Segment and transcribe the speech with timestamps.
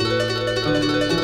[0.00, 1.19] Música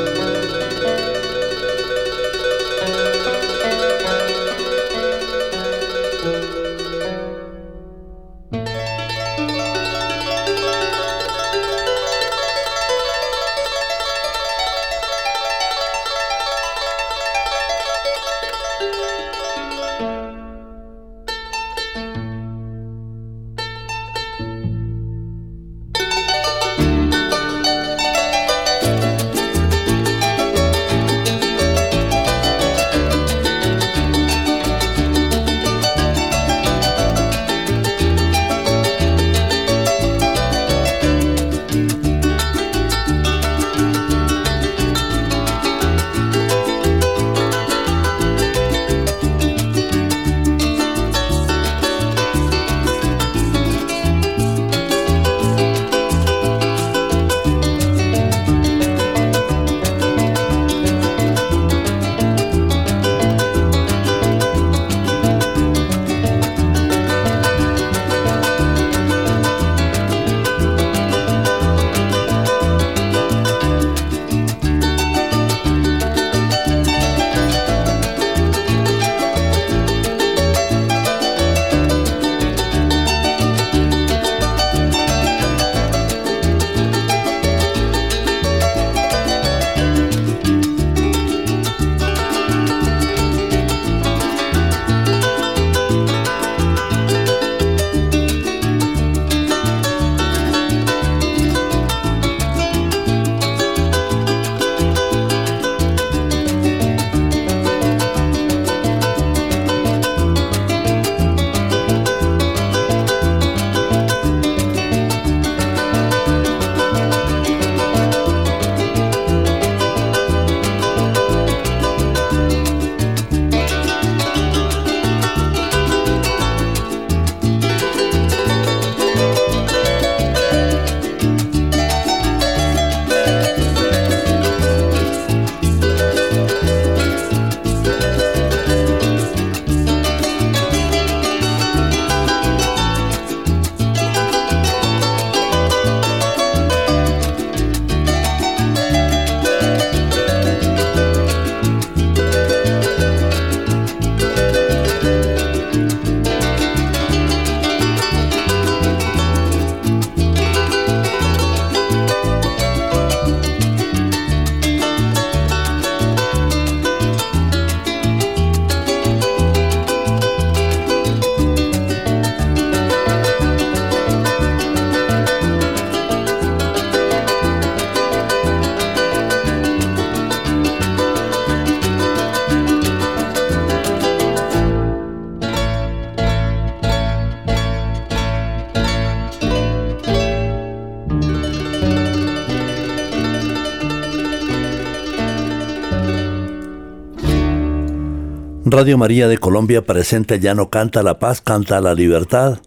[198.77, 202.59] Radio María de Colombia presente ya no canta la paz, canta la libertad,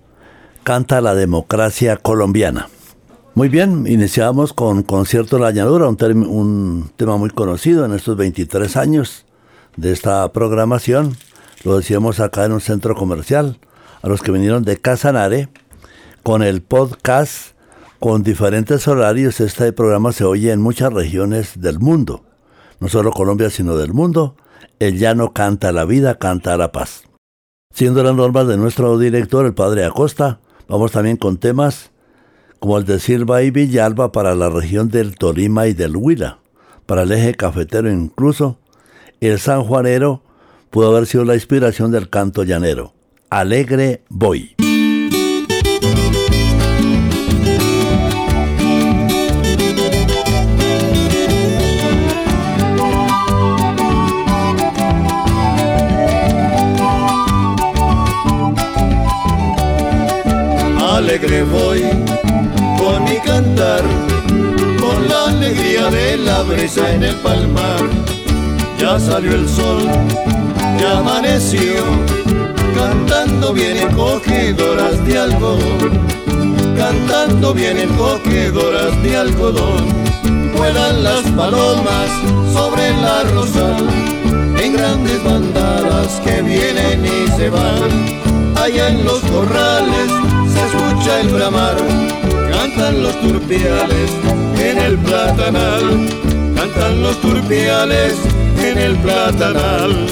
[0.64, 2.68] canta la democracia colombiana.
[3.36, 8.76] Muy bien, iniciamos con Concierto La Llanura, un, un tema muy conocido en estos 23
[8.76, 9.28] años
[9.78, 11.16] de esta programación.
[11.64, 13.60] Lo decíamos acá en un centro comercial,
[14.02, 15.50] a los que vinieron de Casanare,
[16.24, 17.52] con el podcast,
[18.00, 19.40] con diferentes horarios.
[19.42, 22.24] Este programa se oye en muchas regiones del mundo,
[22.80, 24.36] no solo Colombia, sino del mundo
[24.80, 27.04] el llano canta la vida, canta la paz.
[27.74, 31.92] Siendo las normas de nuestro director, el padre Acosta, vamos también con temas
[32.60, 36.40] como el de Silva y Villalba para la región del Tolima y del Huila,
[36.86, 38.60] para el eje cafetero incluso.
[39.22, 40.24] El San Juanero
[40.70, 42.94] pudo haber sido la inspiración del canto llanero.
[43.30, 44.56] Alegre voy.
[61.28, 61.82] Voy
[62.78, 63.82] con mi cantar,
[64.80, 67.90] con la alegría de la brisa en el palmar.
[68.80, 69.84] Ya salió el sol,
[70.80, 71.84] ya amaneció,
[72.74, 76.08] cantando vienen cogedoras de algodón,
[76.78, 79.88] cantando vienen cogedoras de algodón.
[80.56, 82.10] Vuelan las palomas
[82.54, 83.88] sobre la rosal,
[84.58, 91.30] en grandes bandadas que vienen y se van, allá en los corrales se escucha el
[91.30, 91.78] bramar,
[92.52, 94.12] cantan los turpiales
[94.58, 96.10] en el platanal,
[96.56, 98.16] cantan los turpiales
[98.58, 100.08] en el platanal.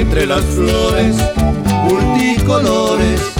[0.00, 1.16] Entre las flores
[1.88, 3.39] multicolores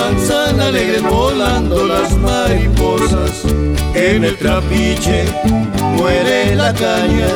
[0.00, 3.44] danzan alegres volando las mariposas.
[3.94, 5.24] En el trapiche
[5.96, 7.30] muere la caña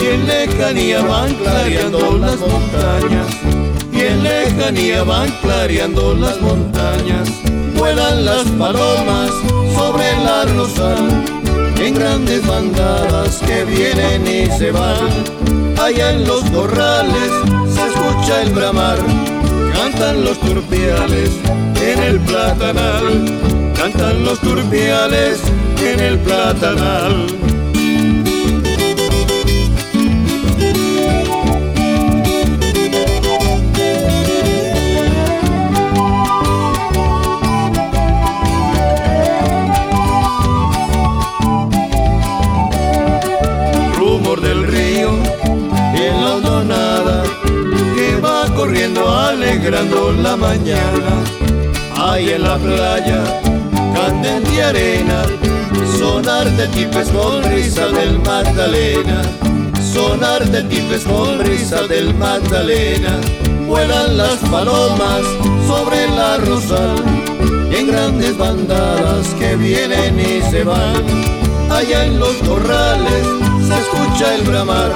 [0.00, 3.28] y en lejanía van clareando las montañas.
[3.92, 7.28] Y en lejanía van clareando las montañas.
[7.76, 9.30] Vuelan las palomas
[9.74, 11.04] sobre la rosal
[11.78, 15.08] en grandes bandadas que vienen y se van.
[15.78, 17.30] Allá en los corrales
[17.74, 18.98] se escucha el bramar
[20.00, 21.30] cantan los turpiales
[21.78, 23.38] en el platanal,
[23.76, 25.42] cantan los turpiales
[25.78, 27.59] en el platanal.
[49.70, 51.22] Alegrando la mañana.
[51.96, 53.22] Ahí en la playa,
[53.94, 55.22] candente arena,
[55.98, 59.22] sonar de tipes con risa del Magdalena.
[59.92, 63.20] Sonar de tipes con risa del Magdalena.
[63.66, 65.22] Vuelan las palomas
[65.66, 67.04] sobre la rosal,
[67.70, 71.04] en grandes bandadas que vienen y se van.
[71.70, 73.24] Allá en los corrales
[73.68, 74.92] se escucha el bramar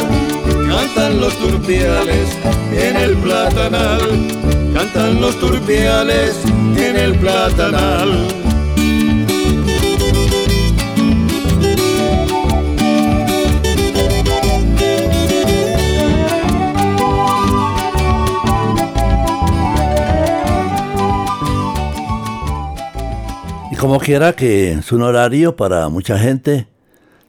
[0.75, 2.29] cantan los turpiales
[2.73, 4.01] en el platanal,
[4.75, 6.45] cantan los turpiales
[6.77, 8.27] en el platanal.
[23.71, 26.67] Y como quiera que es un horario para mucha gente,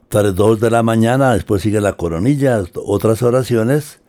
[0.08, 4.00] tras 2 de la mañana, después sigue la coronilla, otras oraciones,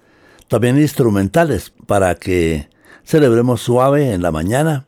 [0.47, 2.69] también instrumentales, para que
[3.07, 4.86] celebremos suave en la mañana,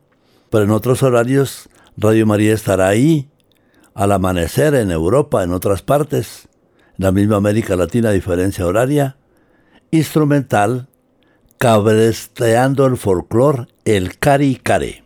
[0.49, 3.29] pero en otros horarios Radio María estará ahí,
[3.93, 6.49] al amanecer en Europa, en otras partes,
[6.97, 9.15] en la misma América Latina, diferencia horaria,
[9.91, 10.89] instrumental,
[11.57, 15.03] cabresteando el folclor, el cari care.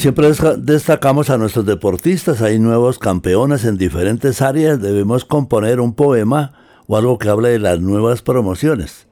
[0.00, 6.54] Siempre destacamos a nuestros deportistas, hay nuevos campeones en diferentes áreas, debemos componer un poema
[6.86, 9.06] o algo que hable de las nuevas promociones.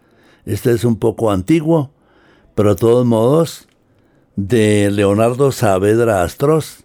[0.46, 1.92] Este es un poco antiguo,
[2.54, 3.68] pero de todos modos,
[4.36, 6.84] de Leonardo Saavedra Astros,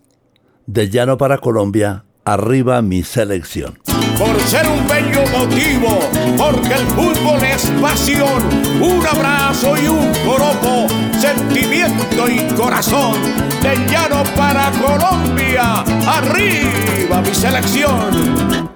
[0.66, 3.80] de Llano para Colombia, arriba mi selección.
[4.18, 6.00] Por ser un bello motivo,
[6.38, 8.42] porque el fútbol es pasión,
[8.82, 10.88] un abrazo y un coropo,
[11.20, 13.16] sentimiento y corazón,
[13.62, 18.74] de Llano para Colombia, arriba mi selección.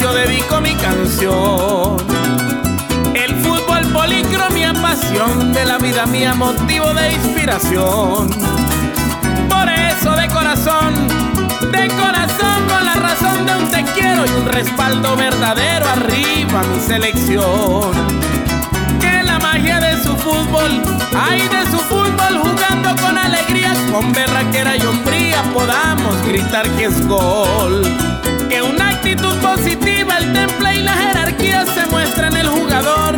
[0.00, 1.96] Yo dedico mi canción.
[3.14, 8.28] El fútbol policromia, pasión de la vida mía, motivo de inspiración.
[9.48, 10.94] Por eso de corazón,
[11.72, 16.80] de corazón con la razón de un te quiero y un respaldo verdadero arriba mi
[16.80, 17.92] selección.
[19.00, 20.82] Que la magia de su fútbol,
[21.16, 27.06] hay de su fútbol jugando con alegría, con berraquera y hombría podamos gritar que es
[27.06, 27.82] gol
[28.48, 33.16] que una actitud positiva, el temple y la jerarquía se muestra en el jugador.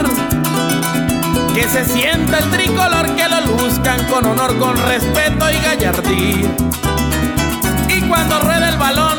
[1.52, 6.49] Que se sienta el tricolor, que lo luzcan con honor, con respeto y gallardía.
[7.88, 9.18] Y cuando rueda el balón,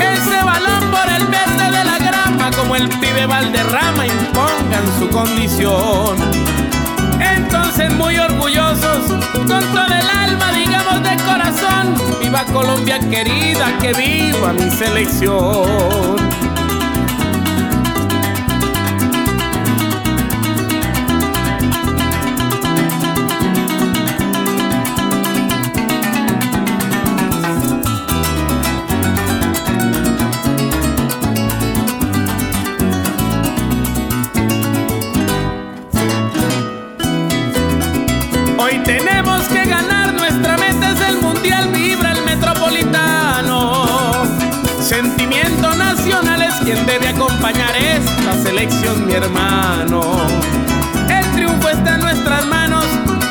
[0.00, 6.55] ese balón por el verde de la grama, como el pibe Valderrama, impongan su condición.
[7.34, 14.52] Entonces muy orgullosos, con todo el alma, digamos de corazón, viva Colombia querida, que viva
[14.52, 16.45] mi selección.
[48.56, 50.16] Mi hermano.
[51.10, 52.86] El triunfo está en nuestras manos,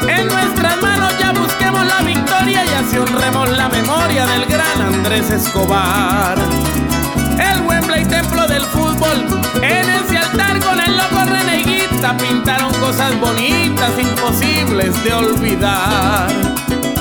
[0.07, 5.31] en nuestras manos ya busquemos la victoria y así honremos la memoria del gran Andrés
[5.31, 6.37] Escobar.
[7.39, 9.25] El Wembley, templo del fútbol,
[9.63, 16.27] en ese altar con el loco reneguita pintaron cosas bonitas, imposibles de olvidar.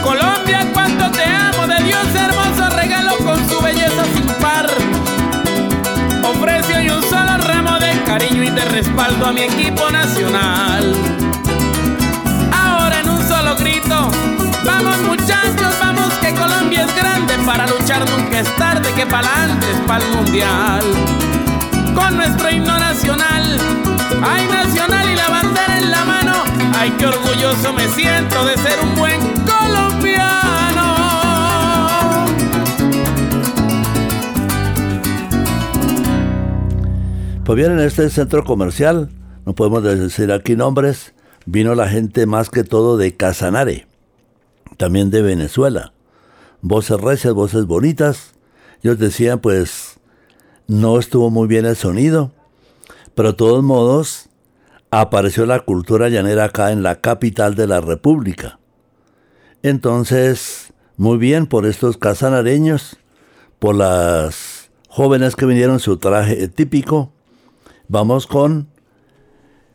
[0.03, 4.67] Colombia, cuánto te amo, de Dios hermoso regalo con su belleza sin par.
[6.25, 7.03] Ofreció y un
[8.05, 10.95] cariño y de respaldo a mi equipo nacional.
[12.53, 14.11] Ahora en un solo grito,
[14.65, 19.79] vamos muchachos, vamos que Colombia es grande, para luchar nunca es tarde, que pa'lante es
[19.87, 20.85] pa'l mundial.
[21.95, 23.59] Con nuestro himno nacional,
[24.23, 26.45] ay nacional y la bandera en la mano,
[26.79, 30.34] ay qué orgulloso me siento de ser un buen colombiano.
[37.45, 39.11] Pues bien, en este centro comercial,
[39.45, 41.13] no podemos decir aquí nombres,
[41.45, 43.87] vino la gente más que todo de Casanare,
[44.79, 45.93] también de Venezuela.
[46.63, 48.33] Voces recias, voces bonitas.
[48.83, 50.01] Ellos decían, pues,
[50.69, 52.33] no estuvo muy bien el sonido,
[53.15, 54.31] pero de todos modos,
[54.91, 58.59] apareció la cultura llanera acá en la capital de la República.
[59.63, 62.97] Entonces, muy bien por estos casanareños,
[63.59, 67.14] por las jóvenes que vinieron su traje típico,
[67.89, 68.69] Vamos con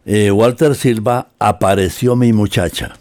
[0.05, 2.93] eh, Walter Silva, apareció mi muchacha.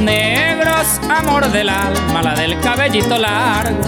[0.00, 3.80] Negros, amor del alma, la del cabellito largo.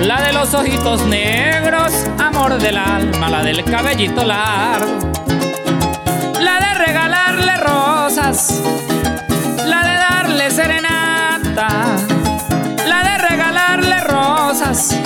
[0.00, 5.12] La de los ojitos negros, amor del alma, la del cabellito largo.
[6.40, 8.60] La de regalarle rosas,
[9.64, 11.96] la de darle serenata,
[14.46, 14.96] cosas,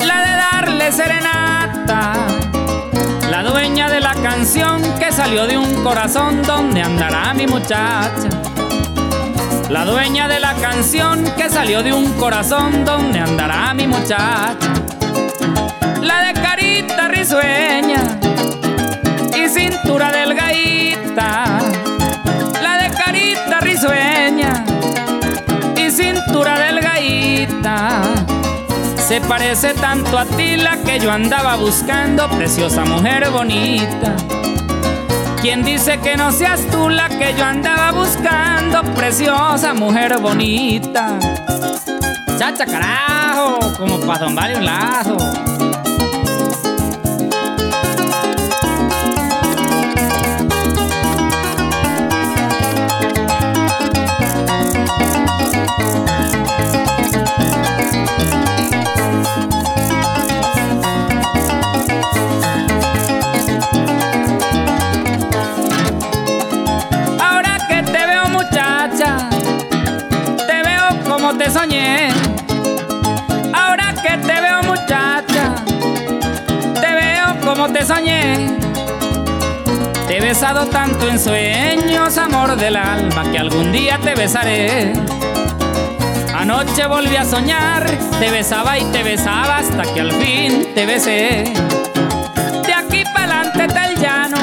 [0.00, 2.12] la de darle serenata,
[3.30, 8.37] la dueña de la canción que salió de un corazón donde andará mi muchacha.
[9.70, 14.56] La dueña de la canción que salió de un corazón donde andará mi muchacha.
[16.00, 18.18] La de carita risueña
[19.36, 21.58] y cintura delgadita.
[22.62, 24.64] La de carita risueña
[25.76, 28.00] y cintura delgadita.
[28.96, 34.16] Se parece tanto a ti la que yo andaba buscando, preciosa mujer bonita.
[35.40, 38.82] ¿Quién dice que no seas tú la que yo andaba buscando?
[38.94, 41.16] Preciosa mujer bonita.
[42.38, 45.16] Chacha carajo, como para un lazo.
[80.28, 84.92] Besado tanto en sueños, amor del alma, que algún día te besaré.
[86.36, 87.86] Anoche volví a soñar,
[88.20, 91.44] te besaba y te besaba hasta que al fin te besé.
[92.66, 94.36] De aquí para adelante está el llano,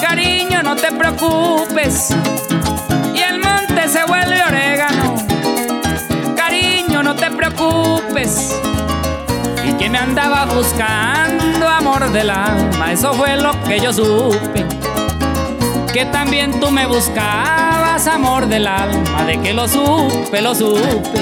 [0.00, 2.08] cariño, no te preocupes.
[3.14, 5.20] Y el monte se vuelve orégano
[7.02, 8.54] no te preocupes.
[9.64, 11.49] Y que me andaba buscando
[11.90, 14.64] amor del alma, eso fue lo que yo supe.
[15.92, 21.20] Que también tú me buscabas amor del alma, de que lo supe, lo supe.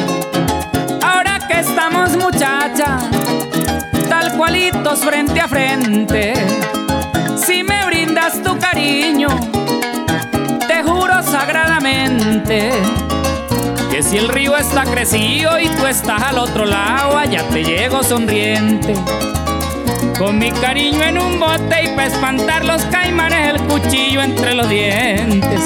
[1.03, 2.99] Ahora que estamos muchacha,
[4.11, 6.35] tal cualitos frente a frente,
[7.37, 9.29] si me brindas tu cariño,
[10.67, 12.73] te juro sagradamente
[13.91, 18.03] que si el río está crecido y tú estás al otro lado, allá te llego
[18.03, 18.95] sonriente.
[20.19, 24.69] Con mi cariño en un bote y para espantar los caimanes el cuchillo entre los
[24.69, 25.61] dientes.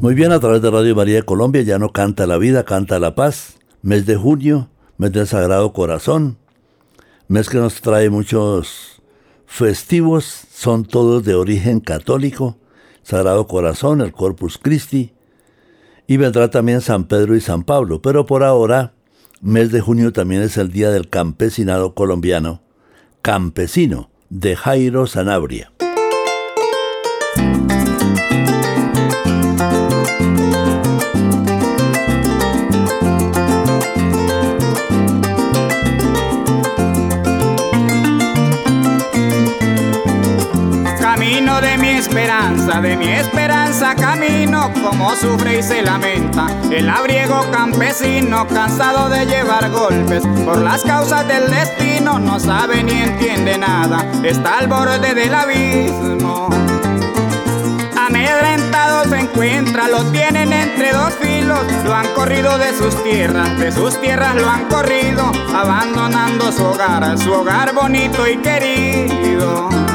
[0.00, 3.14] Muy bien, a través de Radio María Colombia ya no canta la vida, canta la
[3.14, 3.56] paz.
[3.80, 6.36] Mes de junio, mes del Sagrado Corazón,
[7.28, 9.00] mes que nos trae muchos
[9.46, 12.58] festivos son todos de origen católico,
[13.02, 15.15] Sagrado Corazón, el Corpus Christi,
[16.06, 18.92] y vendrá también San Pedro y San Pablo, pero por ahora,
[19.40, 22.62] mes de junio también es el Día del Campesinado Colombiano,
[23.22, 25.72] Campesino, de Jairo Sanabria.
[41.98, 43.45] esperanza, de mi esperanza
[43.80, 46.46] camino, como sufre y se lamenta.
[46.70, 52.92] El abriego campesino, cansado de llevar golpes por las causas del destino, no sabe ni
[52.92, 56.48] entiende nada, está al borde del abismo.
[57.98, 63.72] Amedrentado se encuentra, lo tienen entre dos filos, lo han corrido de sus tierras, de
[63.72, 69.85] sus tierras lo han corrido, abandonando su hogar, su hogar bonito y querido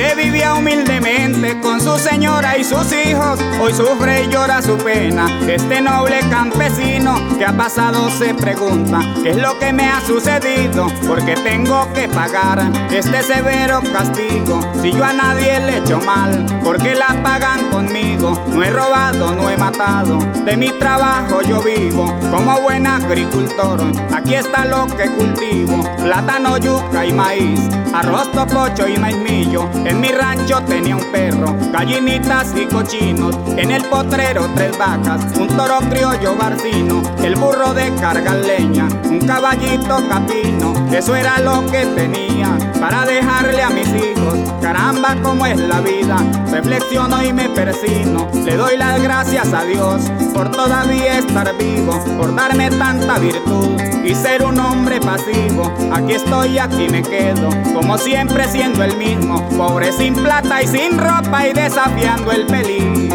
[0.00, 5.26] donde vivía humildemente con su señora y sus hijos, hoy sufre y llora su pena.
[5.46, 10.86] Este noble campesino que ha pasado se pregunta, ¿qué es lo que me ha sucedido?
[11.06, 12.60] Porque tengo que pagar
[12.90, 14.60] este severo castigo.
[14.80, 18.42] Si yo a nadie le he hecho mal, porque la pagan conmigo?
[18.48, 23.80] No he robado, no he matado, de mi trabajo yo vivo como buen agricultor.
[24.14, 27.60] Aquí está lo que cultivo, plátano, yuca y maíz,
[27.92, 33.36] arroz, topocho y maíz millo en mi rancho tenía un perro, gallinitas y cochinos.
[33.56, 39.18] En el potrero tres vacas, un toro criollo barcino, el burro de carga leña, un
[39.26, 40.72] caballito capino.
[40.92, 44.38] Eso era lo que tenía para dejarle a mis hijos.
[44.62, 46.18] Caramba, cómo es la vida.
[46.52, 48.28] Reflexiono y me persino.
[48.44, 54.14] Le doy las gracias a Dios por todavía estar vivo, por darme tanta virtud y
[54.14, 55.72] ser un hombre pasivo.
[55.92, 60.98] Aquí estoy, aquí me quedo, como siempre siendo el mismo pobre sin plata y sin
[60.98, 63.09] ropa y desafiando el peligro.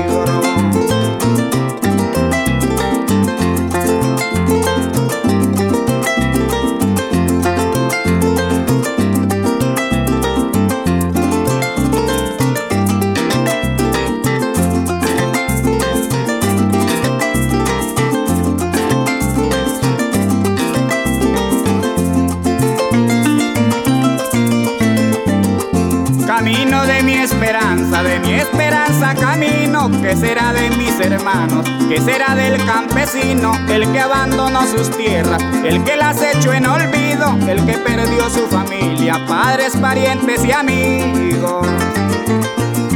[30.15, 31.65] ¿Qué será de mis hermanos?
[31.89, 33.51] ¿Qué será del campesino?
[33.67, 38.47] El que abandonó sus tierras, el que las echó en olvido, el que perdió su
[38.47, 41.67] familia, padres, parientes y amigos.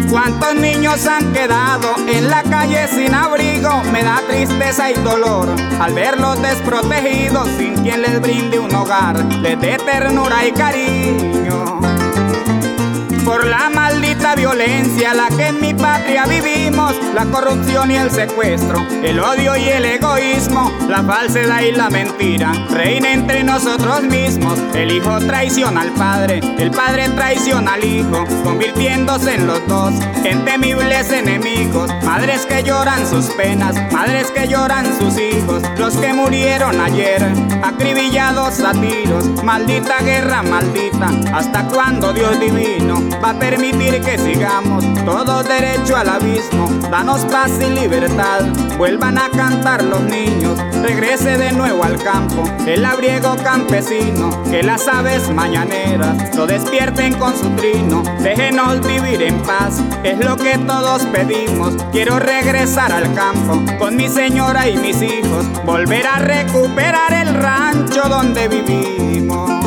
[0.09, 3.83] ¿Cuántos niños han quedado en la calle sin abrigo?
[3.91, 5.49] Me da tristeza y dolor
[5.81, 11.79] al verlos desprotegidos sin quien les brinde un hogar, les dé ternura y cariño
[13.29, 18.85] por la maldita violencia, la que en mi patria vivimos, la corrupción y el secuestro,
[19.03, 24.91] el odio y el egoísmo, la falsedad y la mentira, reina entre nosotros mismos, el
[24.91, 31.11] hijo traiciona al padre, el padre traiciona al hijo, convirtiéndose en los dos en temibles
[31.11, 37.25] enemigos, madres que lloran sus penas, madres que lloran sus hijos, los que murieron ayer,
[37.63, 44.83] acribillados a tiros, maldita guerra maldita, hasta cuando Dios divino va a permitir que sigamos
[45.05, 46.67] todos derecho al abismo.
[46.91, 48.41] Danos paz y libertad,
[48.77, 54.87] vuelvan a cantar los niños, regrese de nuevo al campo, el abriego campesino, que las
[54.87, 61.03] aves mañaneras lo despierten con su trino, déjenos vivir en paz, es lo que todos
[61.05, 61.75] pedimos.
[61.91, 68.01] Quiero regresar al campo con mi señora y mis hijos, volver a recuperar el rancho
[68.09, 69.58] donde vivimos.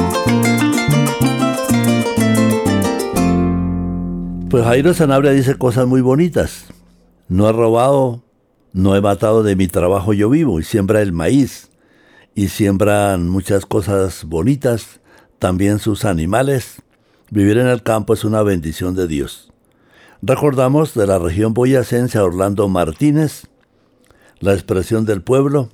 [4.53, 6.67] Pues Jairo Sanabria dice cosas muy bonitas.
[7.27, 8.23] No he robado,
[8.75, 11.71] no he matado de mi trabajo yo vivo y siembra el maíz
[12.35, 15.01] y siembran muchas cosas bonitas,
[15.39, 16.83] también sus animales.
[17.31, 19.51] Vivir en el campo es una bendición de Dios.
[20.21, 23.45] Recordamos de la región boyacense a Orlando Martínez,
[24.39, 25.71] la expresión del pueblo,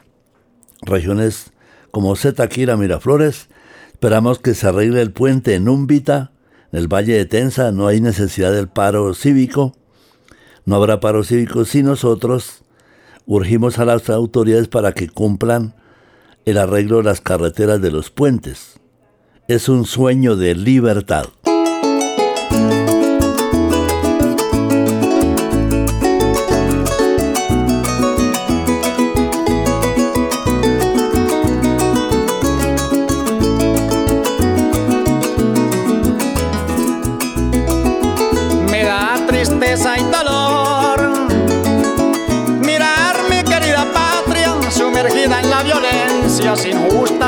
[0.83, 1.51] regiones
[1.91, 3.49] como Zetaquira, Miraflores.
[3.91, 6.31] Esperamos que se arregle el puente en Úmbita,
[6.73, 9.75] en el Valle de Tensa no hay necesidad del paro cívico.
[10.65, 12.63] No habrá paro cívico si nosotros
[13.27, 15.75] urgimos a las autoridades para que cumplan
[16.45, 18.81] el arreglo de las carreteras de los puentes.
[19.49, 21.25] Es un sueño de libertad.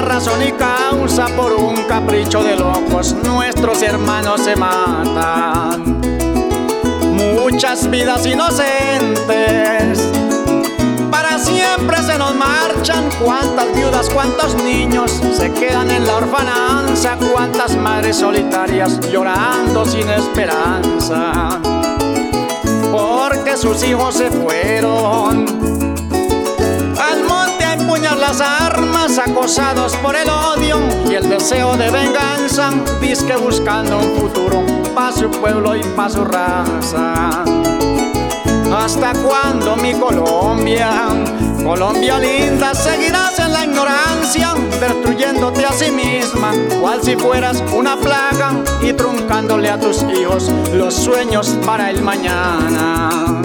[0.02, 6.00] Razón y causa por un capricho de locos nuestros hermanos se matan.
[7.12, 10.08] Muchas vidas inocentes
[11.10, 13.08] para siempre se nos marchan.
[13.22, 17.16] Cuántas viudas, cuántos niños se quedan en la orfananza.
[17.32, 21.60] Cuántas madres solitarias llorando sin esperanza.
[22.90, 25.79] Porque sus hijos se fueron
[28.70, 30.78] armas, acosados por el odio
[31.10, 36.24] y el deseo de venganza, disque buscando un futuro para su pueblo y para su
[36.24, 37.44] raza.
[38.72, 41.08] ¿Hasta cuándo mi Colombia,
[41.64, 48.52] Colombia linda, seguirás en la ignorancia, destruyéndote a sí misma, cual si fueras una plaga
[48.80, 53.42] y truncándole a tus hijos los sueños para el mañana?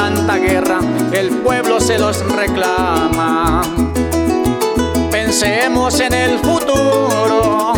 [0.00, 0.78] Tanta guerra,
[1.12, 3.60] el pueblo se los reclama.
[5.10, 7.74] Pensemos en el futuro.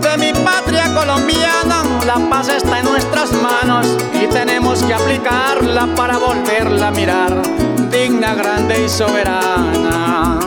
[0.00, 6.18] De mi patria colombiana, la paz está en nuestras manos y tenemos que aplicarla para
[6.18, 7.42] volverla a mirar,
[7.90, 10.38] digna, grande y soberana.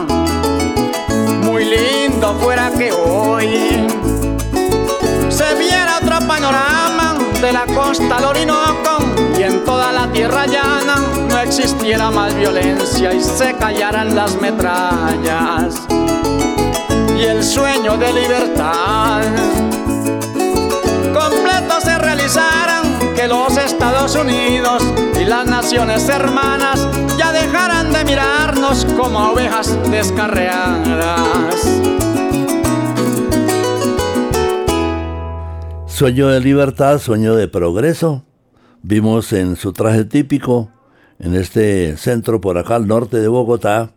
[1.58, 3.86] Lindo fuera que hoy
[5.28, 9.07] se viera otro panorama de la costa del Orinoco
[9.38, 10.96] y en toda la tierra llana
[11.28, 15.86] no existiera más violencia y se callaran las metrallas
[17.16, 19.22] y el sueño de libertad
[21.12, 24.82] completo se realizaran que los Estados Unidos
[25.20, 31.56] y las naciones hermanas ya dejarán de mirarnos como ovejas descarreadas.
[35.86, 38.27] Sueño de libertad, sueño de progreso.
[38.90, 40.70] Vimos en su traje típico,
[41.18, 43.92] en este centro por acá al norte de Bogotá,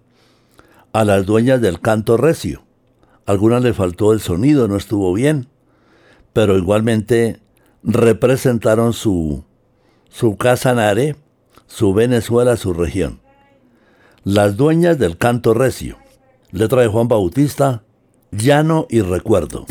[0.91, 2.63] a las dueñas del canto recio.
[3.25, 5.47] algunas le faltó el sonido, no estuvo bien,
[6.33, 7.39] pero igualmente
[7.83, 9.45] representaron su,
[10.09, 11.15] su Casanare,
[11.67, 13.21] su Venezuela, su región.
[14.25, 15.99] Las dueñas del canto recio.
[16.51, 17.83] Letra de Juan Bautista,
[18.31, 19.65] Llano y Recuerdo.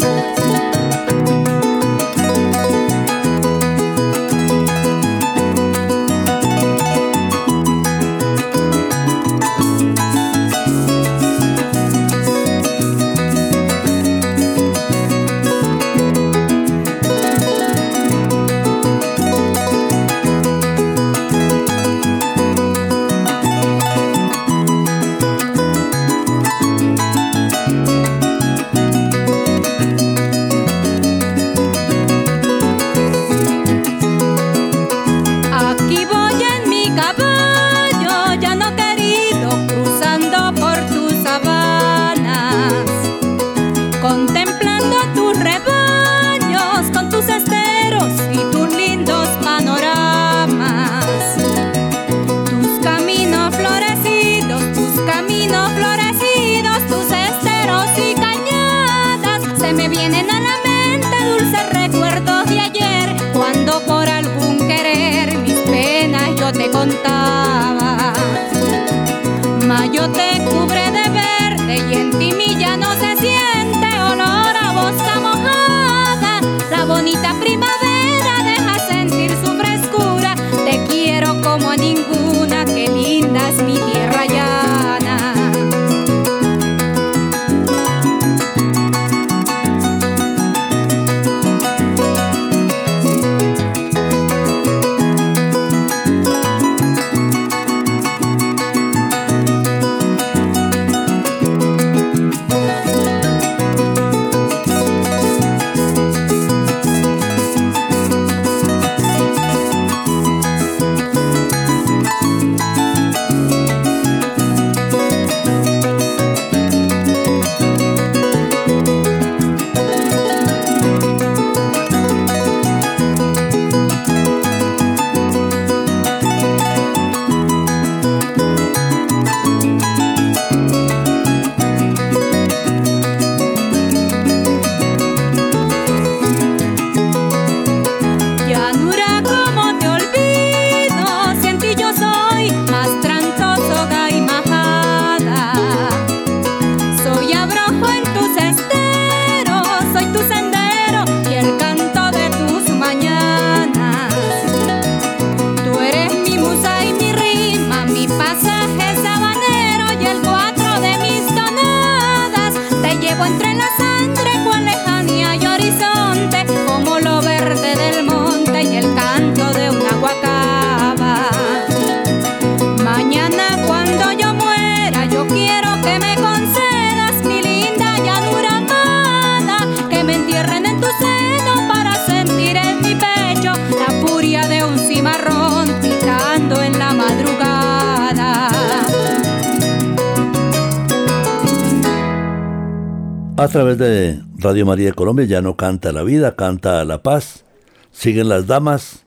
[193.40, 197.46] A través de Radio María de Colombia ya no canta la vida, canta la paz.
[197.90, 199.07] Siguen las damas.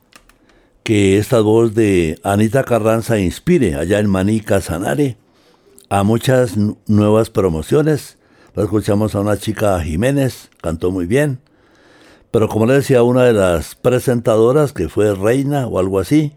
[0.81, 5.17] Que esta voz de Anita Carranza inspire allá en Manica Sanare
[5.87, 8.17] a muchas nuevas promociones.
[8.55, 11.39] escuchamos a una chica Jiménez, cantó muy bien.
[12.31, 16.33] Pero como le decía una de las presentadoras, que fue Reina o algo así,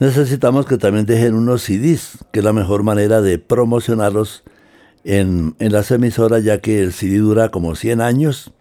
[0.00, 4.42] necesitamos que también dejen unos CDs, que es la mejor manera de promocionarlos
[5.04, 8.52] en, las emisoras ya que el CD dura como 100 años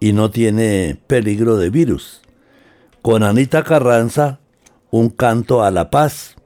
[0.00, 2.20] y no tiene peligro de virus.
[3.00, 4.40] Con Anita Carranza,
[4.90, 6.36] un canto a la paz.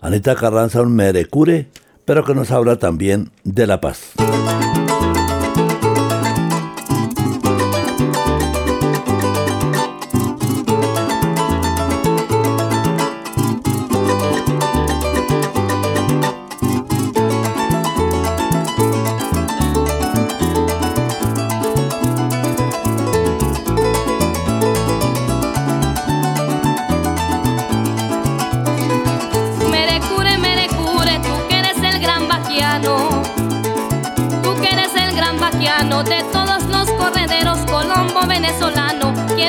[0.00, 1.68] Anita Carranza, un merecure,
[2.04, 4.12] pero que nos habla también de la paz.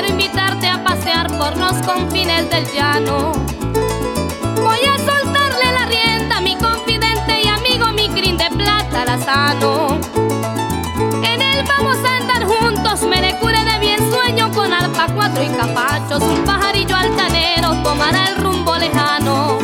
[0.00, 3.32] Quiero invitarte a pasear por los confines del llano.
[4.56, 10.00] Voy a soltarle la rienda a mi confidente y amigo, mi crin de plata lazano.
[11.22, 15.48] En él vamos a andar juntos, me cure de bien sueño con arpa, cuatro y
[15.48, 16.22] capachos.
[16.22, 19.58] Un pajarillo altanero tomará el rumbo lejano.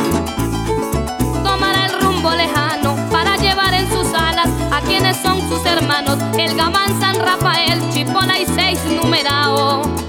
[1.43, 6.19] Tomará el rumbo lejano para llevar en sus alas a quienes son sus hermanos.
[6.37, 10.06] El gamán San Rafael, Chipona y seis numerao.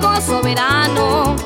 [0.00, 1.36] Soberano.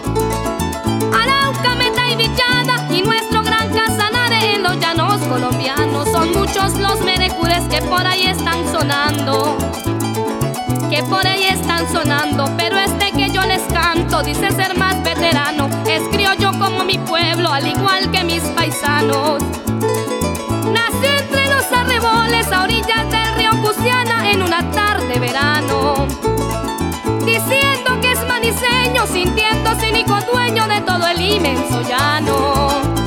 [1.13, 6.09] Arauca, Meta y Villada y nuestro gran Casanare en los llanos colombianos.
[6.11, 9.57] Son muchos los merecures que por ahí están sonando.
[10.91, 15.69] Que por ahí están sonando, pero este que yo les canto dice ser más veterano.
[15.87, 19.43] Es criollo como mi pueblo, al igual que mis paisanos.
[20.73, 26.07] Nací entre los arreboles a orillas del río Cusiana en una tarde de verano.
[27.25, 27.76] Diciendo
[28.47, 33.06] maniseño, sintiendo cínico dueño de todo el inmenso llano.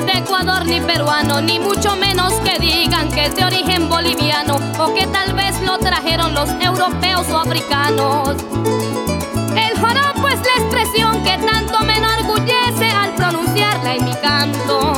[0.00, 4.56] Es de Ecuador ni peruano, ni mucho menos que digan que es de origen boliviano
[4.78, 8.36] o que tal vez lo trajeron los europeos o africanos.
[9.56, 14.92] El joropo es la expresión que tanto me enorgullece al pronunciarla en mi canto.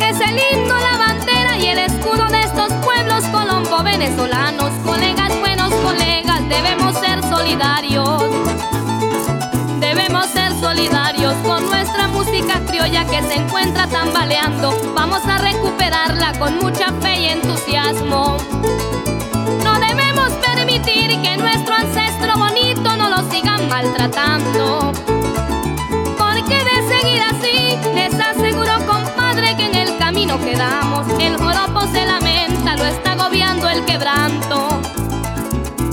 [0.00, 4.70] Es el himno, la bandera y el escudo de estos pueblos colombo venezolanos.
[4.84, 8.22] Colegas, buenos colegas, debemos ser solidarios.
[11.46, 14.74] Con nuestra música criolla que se encuentra tambaleando.
[14.94, 18.36] Vamos a recuperarla con mucha fe y entusiasmo.
[19.62, 24.92] No debemos permitir que nuestro ancestro bonito no lo sigan maltratando.
[26.18, 31.06] Porque de seguir así, les aseguro, compadre, que en el camino quedamos.
[31.20, 34.81] El joropo se lamenta, lo está agobiando el quebranto.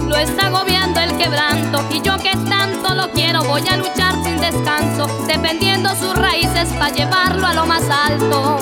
[0.09, 4.41] Lo está agobiando el quebranto y yo que tanto lo quiero voy a luchar sin
[4.41, 8.57] descanso, defendiendo sus raíces para llevarlo a lo más alto.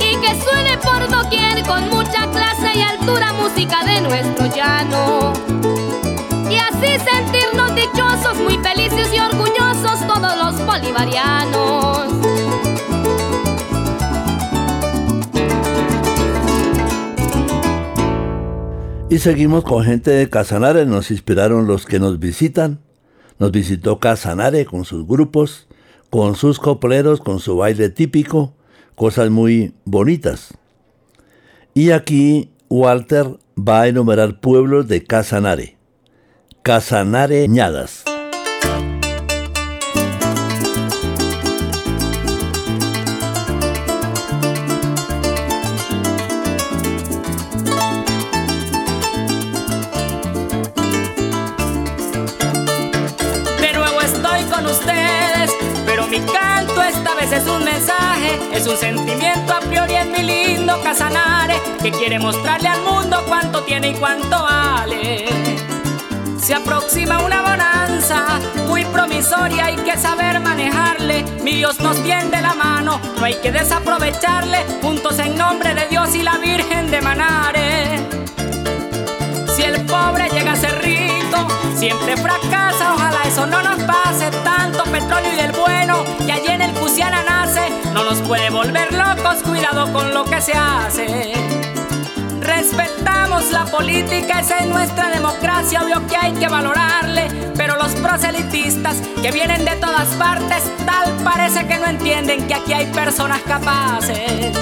[0.00, 5.32] Y que suene por doquier con mucha clase y altura música de nuestro llano.
[6.50, 11.91] Y así sentirnos dichosos, muy felices y orgullosos todos los bolivarianos.
[19.12, 22.80] Y seguimos con gente de Casanare, nos inspiraron los que nos visitan.
[23.38, 25.68] Nos visitó Casanare con sus grupos,
[26.08, 28.54] con sus copleros, con su baile típico,
[28.94, 30.54] cosas muy bonitas.
[31.74, 35.76] Y aquí Walter va a enumerar pueblos de Casanare.
[36.62, 38.04] Casanareñadas.
[38.06, 38.11] De
[58.52, 63.62] es un sentimiento a priori en mi lindo Casanare, que quiere mostrarle al mundo cuánto
[63.62, 65.26] tiene y cuánto vale.
[66.38, 71.24] Se aproxima una bonanza muy promisoria, hay que saber manejarle.
[71.42, 74.58] Mi Dios nos tiende la mano, no hay que desaprovecharle.
[74.82, 78.00] Juntos en nombre de Dios y la Virgen de Manare.
[79.54, 81.46] Si el pobre llega a ser rico,
[81.76, 82.94] siempre fracasa.
[82.94, 84.30] Ojalá eso no nos pase.
[84.42, 87.22] Tanto petróleo y del bueno que allí en el Cusiana
[88.62, 89.42] volver locos.
[89.42, 91.32] Cuidado con lo que se hace.
[92.40, 97.28] Respetamos la política, esa es nuestra democracia, obvio que hay que valorarle.
[97.56, 102.72] Pero los proselitistas que vienen de todas partes, tal parece que no entienden que aquí
[102.72, 104.56] hay personas capaces.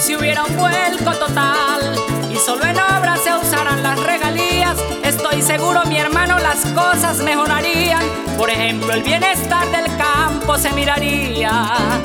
[0.00, 1.94] Si hubiera un vuelco total
[2.32, 8.02] y solo en obras se usaran las regalías, estoy seguro, mi hermano, las cosas mejorarían.
[8.38, 12.00] Por ejemplo, el bienestar del campo se miraría.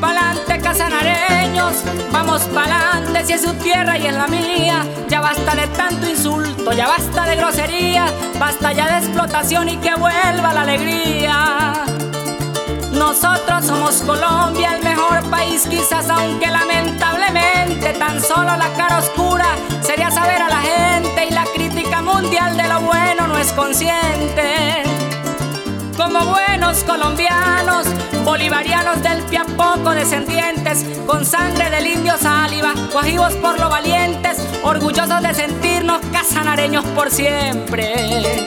[0.00, 1.76] Pa'lante casanareños,
[2.12, 4.84] vamos pa'lante si es su tierra y es la mía.
[5.08, 8.06] Ya basta de tanto insulto ya basta de grosería,
[8.38, 11.72] basta ya de explotación y que vuelva la alegría.
[12.92, 19.46] Nosotros somos Colombia, el mejor país quizás, aunque lamentablemente tan solo la cara oscura
[19.80, 24.95] sería saber a la gente y la crítica mundial de lo bueno no es consciente.
[25.96, 27.86] Como buenos colombianos,
[28.24, 29.22] bolivarianos del
[29.56, 36.84] poco descendientes, con sangre del indio saliva, guajivos por lo valientes, orgullosos de sentirnos casanareños
[36.86, 38.46] por siempre.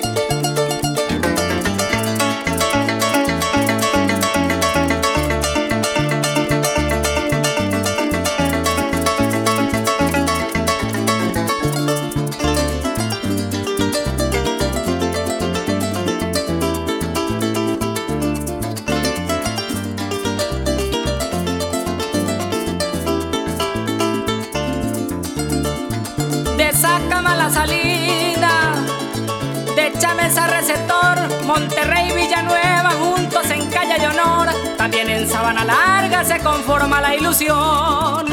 [31.60, 34.47] Monterrey, Villanueva, juntos en calle de honor.
[34.78, 38.26] También en Sabana Larga se conforma la ilusión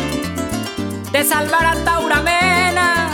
[1.10, 3.10] de salvar a Tauramena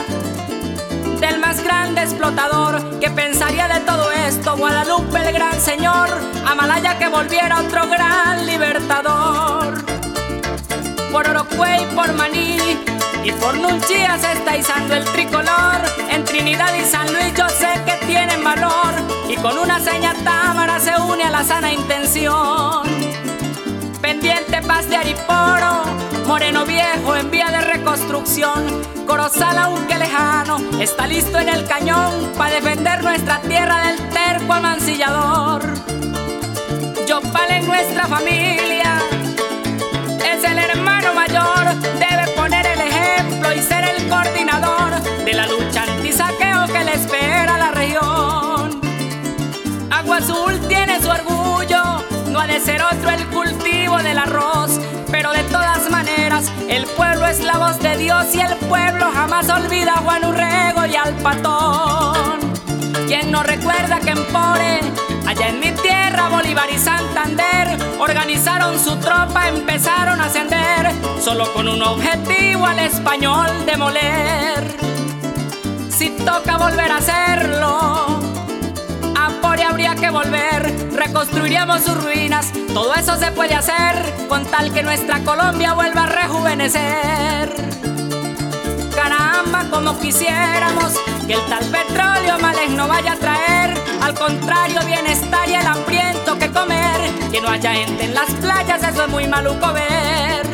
[1.18, 4.54] del más grande explotador que pensaría de todo esto.
[4.54, 6.10] Guadalupe, el gran señor,
[6.46, 9.82] Amalaya que volviera otro gran libertador.
[11.10, 12.58] Por Orocuey, por Maní
[13.25, 15.81] y por Nunchía se está izando el tricolor.
[16.11, 18.95] En Trinidad y San Luis yo sé que tienen valor.
[19.29, 22.83] Y con una seña támara se une a la sana intención.
[24.01, 25.85] Pendiente paz de Ariporo,
[26.27, 28.83] Moreno Viejo en vía de reconstrucción.
[29.07, 35.62] Corozal aunque lejano, está listo en el cañón para defender nuestra tierra del terco amancillador.
[37.07, 39.03] Yopal en nuestra familia,
[40.33, 42.32] es el hermano mayor, debe
[43.55, 48.80] y ser el coordinador de la lucha antisaqueo que le espera a la región.
[49.90, 51.82] Agua Azul tiene su orgullo,
[52.30, 54.80] no ha de ser otro el cultivo del arroz,
[55.11, 59.50] pero de todas maneras el pueblo es la voz de Dios y el pueblo jamás
[59.50, 62.40] olvida a Juan Urrego y al patón.
[63.07, 64.80] ¿Quién no recuerda que en Pore,
[65.26, 71.68] allá en mi tierra, Bolívar y Santander, organizaron su tropa, empezaron a ascender, solo con
[71.68, 74.76] un objetivo al español demoler?
[75.88, 78.20] Si toca volver a hacerlo,
[79.16, 84.72] a Pore habría que volver, reconstruiríamos sus ruinas, todo eso se puede hacer con tal
[84.72, 87.52] que nuestra Colombia vuelva a rejuvenecer.
[88.94, 90.94] Caramba, como quisiéramos
[91.26, 96.36] que el tal petróleo males no vaya a traer, al contrario, bienestar y el hambriento
[96.36, 97.00] que comer,
[97.30, 100.44] que no haya gente en las playas, eso es muy maluco ver.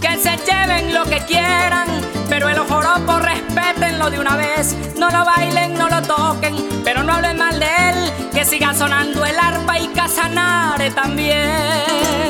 [0.00, 1.88] Que se lleven lo que quieran,
[2.28, 7.14] pero el joropo respetenlo de una vez, no lo bailen, no lo toquen, pero no
[7.14, 12.28] hablen mal de él, que siga sonando el arpa y Casanare también.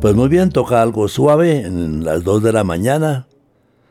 [0.00, 3.26] Pues muy bien, toca algo suave en las 2 de la mañana,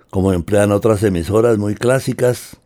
[0.09, 2.57] como emplean otras emisoras muy clásicas.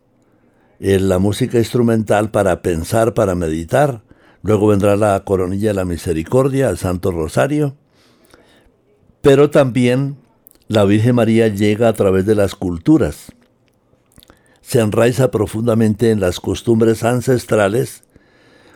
[0.80, 4.02] Es la música instrumental para pensar, para meditar.
[4.42, 7.76] Luego vendrá la coronilla de la misericordia, el Santo Rosario.
[9.20, 10.16] Pero también
[10.68, 13.32] la Virgen María llega a través de las culturas.
[14.60, 18.04] Se enraiza profundamente en las costumbres ancestrales,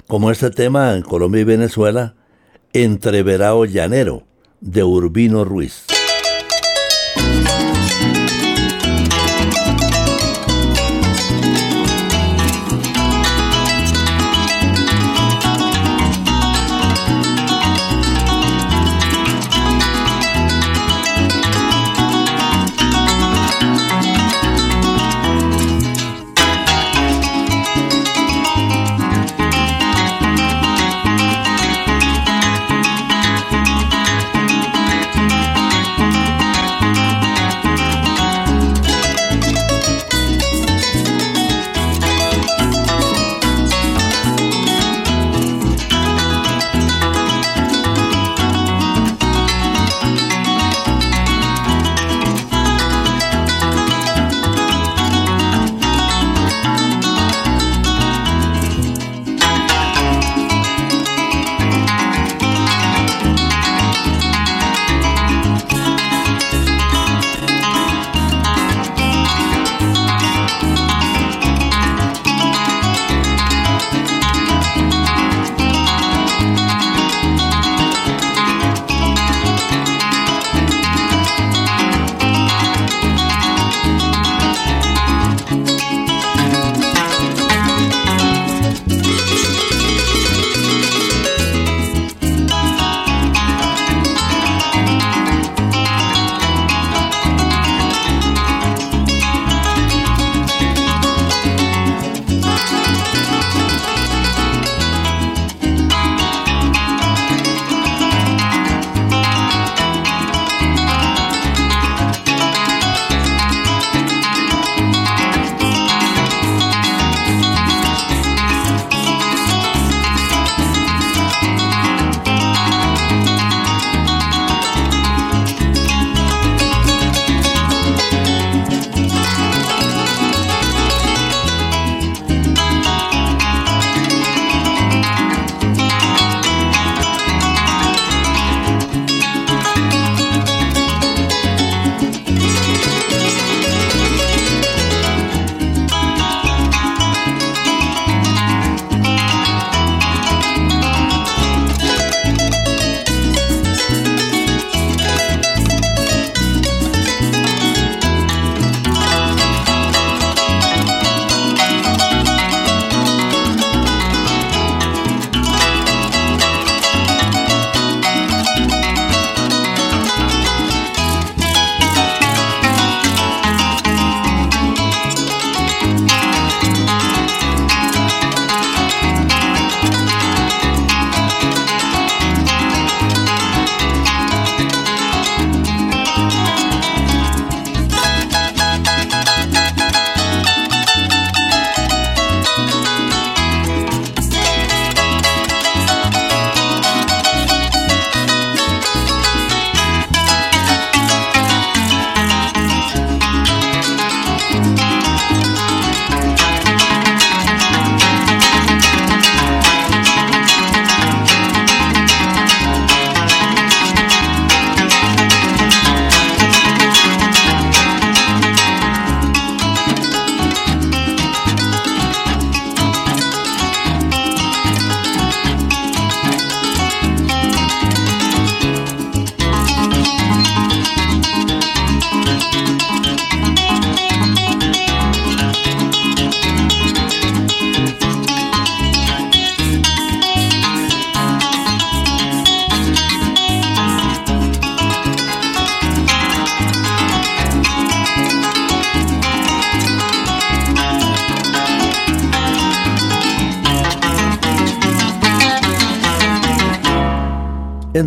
[0.09, 2.17] como este tema en Colombia y Venezuela,
[2.73, 4.25] entreverado llanero
[4.61, 5.85] de Urbino Ruiz.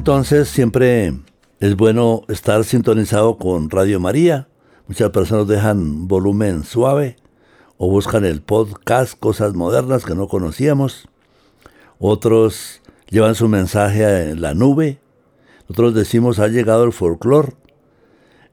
[0.06, 1.16] Entonces siempre
[1.60, 4.48] es bueno estar sintonizado con Radio María.
[4.88, 7.16] Muchas personas dejan volumen suave
[7.78, 11.10] o buscan el podcast Cosas Modernas que no conocíamos.
[11.98, 15.00] Otros llevan su mensaje en la nube.
[15.62, 17.56] Nosotros decimos ha llegado el folclore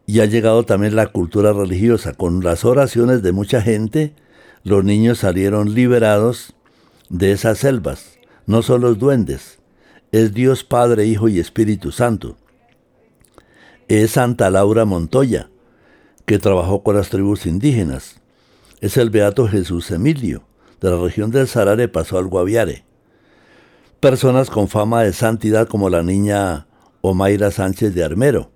[0.06, 2.14] y ha llegado también la cultura religiosa.
[2.14, 4.14] Con las oraciones de mucha gente,
[4.64, 6.54] los niños salieron liberados
[7.10, 8.18] de esas selvas.
[8.46, 9.58] No son los duendes,
[10.12, 12.36] es Dios Padre, Hijo y Espíritu Santo.
[13.88, 15.48] Es Santa Laura Montoya,
[16.26, 18.20] que trabajó con las tribus indígenas.
[18.82, 20.44] Es el Beato Jesús Emilio,
[20.82, 22.84] de la región del Sarare pasó al Guaviare.
[24.00, 26.66] Personas con fama de santidad como la niña
[27.00, 28.50] Omaira Sánchez de Armero.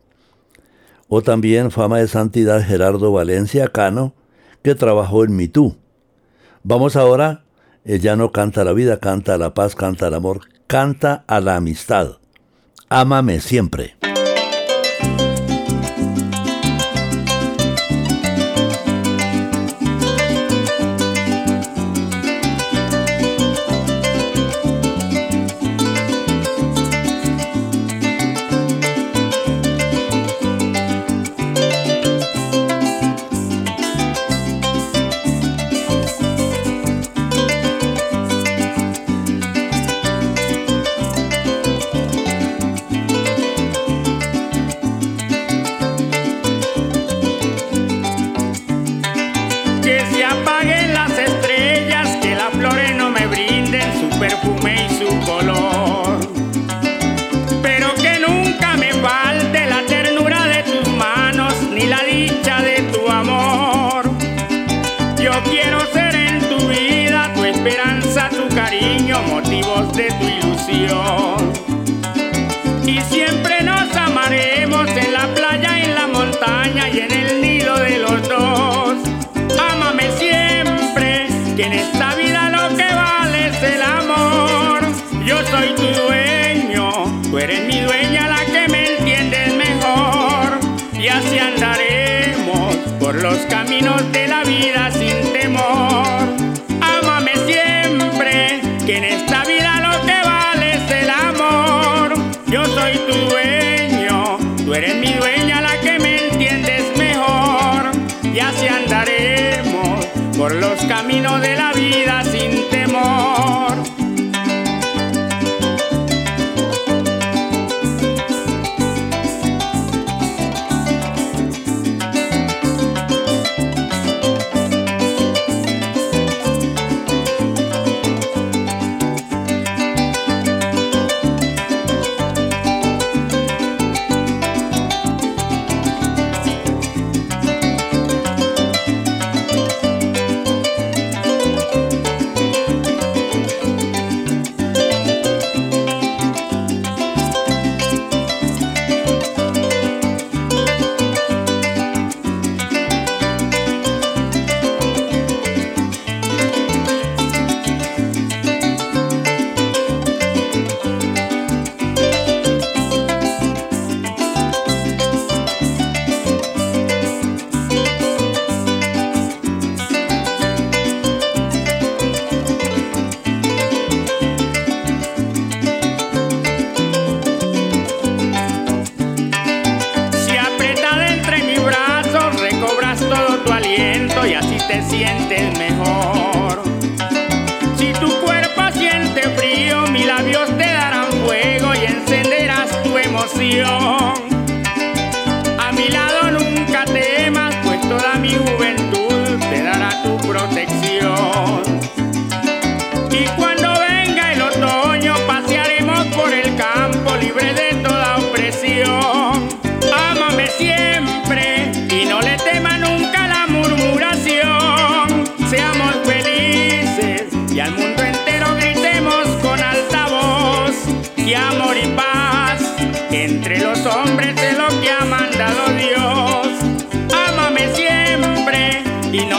[1.08, 4.14] O también fama de santidad Gerardo Valencia Cano,
[4.62, 5.78] que trabajó en Mitú.
[6.64, 7.44] Vamos ahora,
[7.84, 12.18] ella no canta la vida, canta la paz, canta el amor, canta a la amistad.
[12.88, 13.96] Ámame siempre.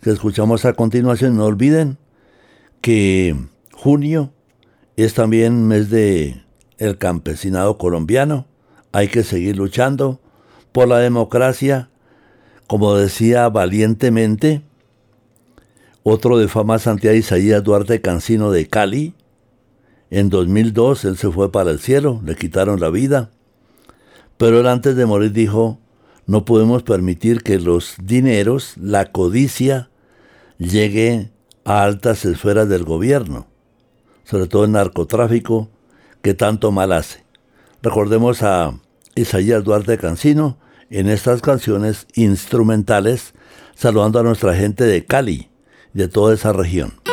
[0.00, 1.36] que escuchamos a continuación.
[1.36, 1.98] No olviden
[2.80, 3.36] que
[3.72, 4.32] junio
[4.96, 6.42] es también mes de
[6.78, 8.46] el campesinado colombiano.
[8.92, 10.20] Hay que seguir luchando
[10.72, 11.90] por la democracia,
[12.66, 14.62] como decía valientemente
[16.08, 19.14] otro de fama Santiago Isaías Duarte Cancino de Cali.
[20.10, 23.30] En 2002 él se fue para el cielo, le quitaron la vida.
[24.36, 25.80] Pero él antes de morir dijo,
[26.26, 29.90] no podemos permitir que los dineros, la codicia,
[30.58, 31.30] llegue
[31.64, 33.46] a altas esferas del gobierno,
[34.24, 35.70] sobre todo el narcotráfico,
[36.22, 37.24] que tanto mal hace.
[37.82, 38.74] Recordemos a
[39.14, 40.58] Isaías Duarte Cancino
[40.90, 43.34] en estas canciones instrumentales,
[43.74, 45.50] saludando a nuestra gente de Cali,
[45.92, 47.05] de toda esa región.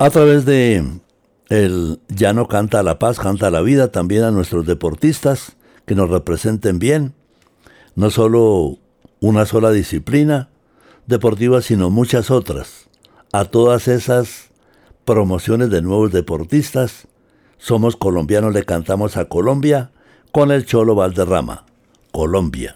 [0.00, 0.82] A través de
[1.50, 6.08] el Ya no canta la paz, canta la vida, también a nuestros deportistas que nos
[6.08, 7.12] representen bien,
[7.96, 8.78] no solo
[9.20, 10.48] una sola disciplina
[11.06, 12.88] deportiva, sino muchas otras.
[13.32, 14.48] A todas esas
[15.04, 17.06] promociones de nuevos deportistas,
[17.58, 19.90] somos colombianos, le cantamos a Colombia
[20.32, 21.66] con el Cholo Valderrama.
[22.10, 22.74] Colombia.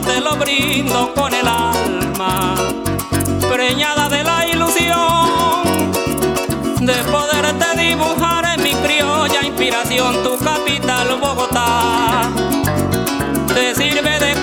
[0.00, 2.54] Te lo brindo con el alma,
[3.50, 5.64] preñada de la ilusión
[6.80, 12.30] de poderte dibujar en mi criolla inspiración, tu capital Bogotá.
[13.54, 14.34] Te sirve de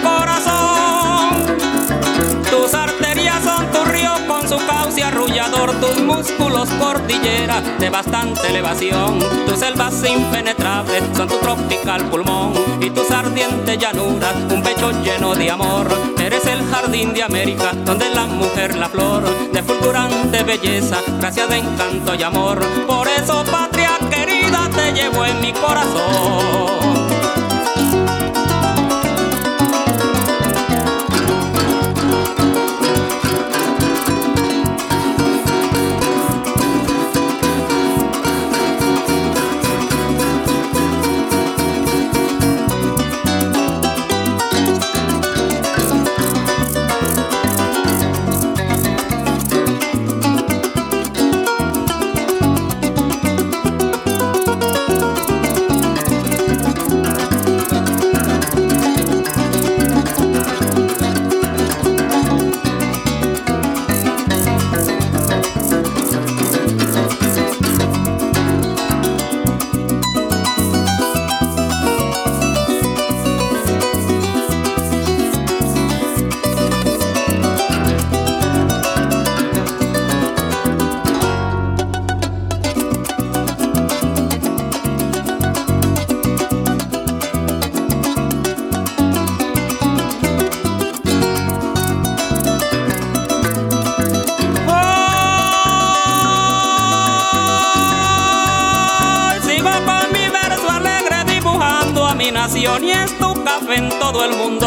[5.04, 9.20] arrullador, tus músculos cordillera de bastante elevación.
[9.46, 15.52] Tus selvas impenetrables son tu tropical pulmón y tus ardientes llanuras, un pecho lleno de
[15.52, 15.88] amor.
[16.18, 21.58] Eres el jardín de América, donde la mujer la flor de fulgurante belleza, gracia de
[21.58, 22.60] encanto y amor.
[22.88, 26.83] Por eso, patria querida, te llevo en mi corazón.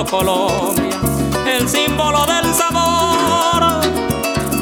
[0.05, 1.01] Colombia,
[1.47, 3.81] el símbolo del sabor.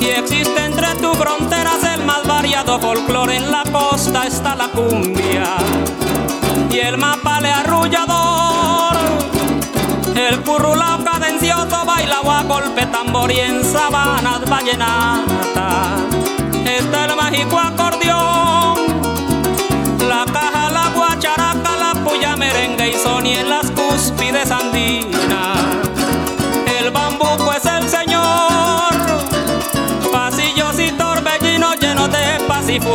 [0.01, 5.57] Y existe entre tus fronteras el más variado folclore, en la costa está la cumbia
[6.71, 8.97] y el mapale arrullador.
[10.15, 16.01] El currulao cadencioso baila a golpe tambor y en sabanas vallenatas
[16.65, 18.79] está el mágico acordeón.
[20.09, 24.51] La caja, la guacharaca, la puya, merengue y son y en las cúspides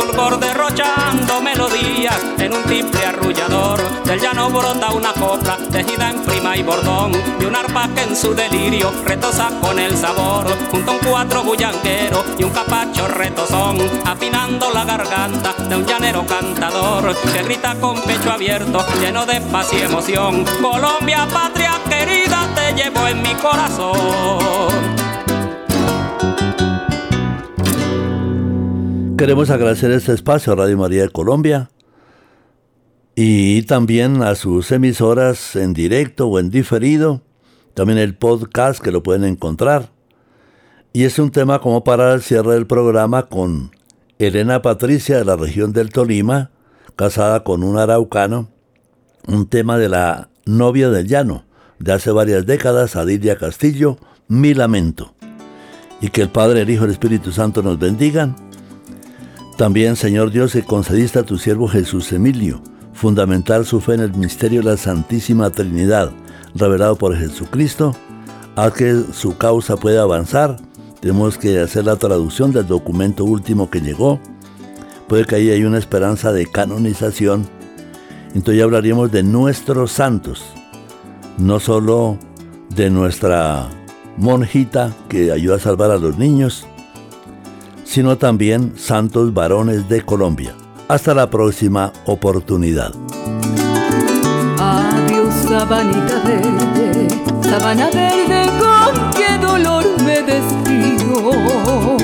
[0.00, 3.80] fulgor derrochando melodías en un triple arrullador.
[4.04, 8.16] Del llano brota una copla tejida en prima y bordón de un arpa que en
[8.16, 10.46] su delirio retosa con el sabor.
[10.70, 16.24] Junto a un cuatro bullanquero y un capacho retozón, afinando la garganta de un llanero
[16.26, 20.44] cantador que grita con pecho abierto, lleno de paz y emoción.
[20.62, 24.99] Colombia, patria querida, te llevo en mi corazón.
[29.20, 31.68] Queremos agradecer este espacio a Radio María de Colombia
[33.14, 37.20] y también a sus emisoras en directo o en diferido,
[37.74, 39.90] también el podcast que lo pueden encontrar.
[40.94, 43.72] Y es un tema como para el cierre del programa con
[44.18, 46.50] Elena Patricia de la región del Tolima,
[46.96, 48.48] casada con un araucano,
[49.28, 51.44] un tema de la novia del llano
[51.78, 53.98] de hace varias décadas, Adilia Castillo,
[54.28, 55.14] Mi Lamento.
[56.00, 58.34] Y que el Padre, el Hijo y el Espíritu Santo nos bendigan
[59.60, 62.62] también, Señor Dios, que concediste a tu siervo Jesús Emilio,
[62.94, 66.12] fundamental su fe en el misterio de la Santísima Trinidad,
[66.54, 67.94] revelado por Jesucristo,
[68.56, 70.56] a que su causa pueda avanzar.
[71.00, 74.18] Tenemos que hacer la traducción del documento último que llegó.
[75.08, 77.46] Puede que ahí haya una esperanza de canonización.
[78.28, 80.42] Entonces ya hablaríamos de nuestros santos,
[81.36, 82.16] no solo
[82.70, 83.68] de nuestra
[84.16, 86.66] monjita que ayuda a salvar a los niños,
[87.90, 90.54] sino también santos varones de Colombia.
[90.86, 92.92] Hasta la próxima oportunidad.
[94.60, 97.08] Adiós, sabanita verde,
[97.42, 101.96] sabana verde, con qué dolor me despido.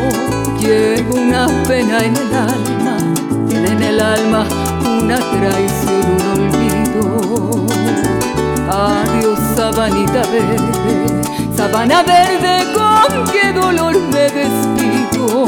[0.58, 2.96] Llevo una pena en el alma,
[3.50, 4.44] en el alma
[5.04, 7.66] una traición, un olvido.
[8.72, 15.46] Adiós, sabanita verde, sabana verde, con qué dolor me despido.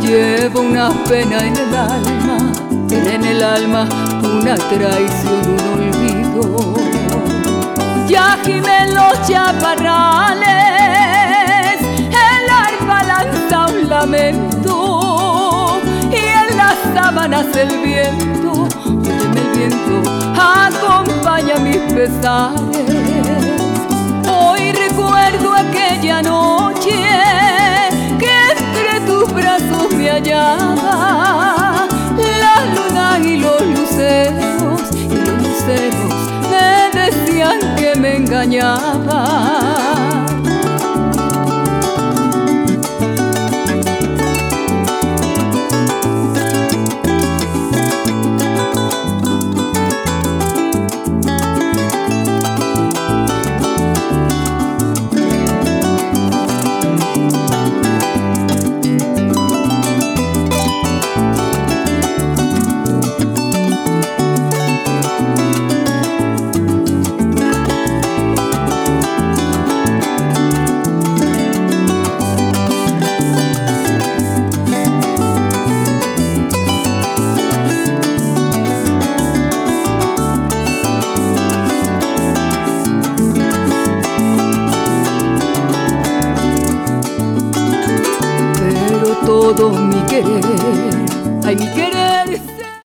[0.00, 2.52] Llevo una pena en el alma,
[2.90, 3.86] en el alma
[4.24, 6.74] una traición, un olvido.
[8.08, 10.46] Ya gimen los chaparrales,
[12.08, 19.94] el arpa lanza un lamento y en las sábanas el viento, óyeme el viento,
[20.34, 23.59] acompaña mis pesares.
[25.20, 26.90] Recuerdo aquella noche
[29.06, 31.86] tus brazos me hallaba.
[32.16, 36.14] La luna y los luceros y los luceros
[36.50, 40.09] me decían que me engañaba